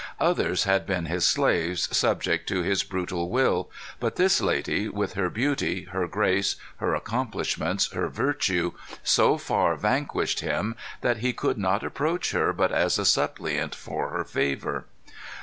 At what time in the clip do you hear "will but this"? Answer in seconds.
3.29-4.41